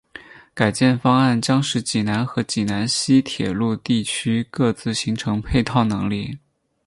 [0.55, 6.39] 改建方案将使济南和济南西铁路地区各自形成配套能力。